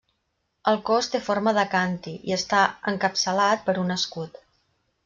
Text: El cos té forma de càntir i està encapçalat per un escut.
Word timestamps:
El 0.71 0.79
cos 0.87 1.09
té 1.15 1.21
forma 1.27 1.53
de 1.59 1.67
càntir 1.75 2.15
i 2.31 2.35
està 2.41 2.65
encapçalat 2.95 3.71
per 3.71 3.79
un 3.85 3.99
escut. 4.01 4.43